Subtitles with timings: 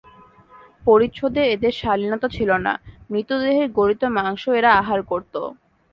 [0.83, 2.73] পরিচ্ছদে এদের শালীনতা ছিল না,
[3.09, 5.33] মৃতদেহের গলিত মাংস এরা আহার করত।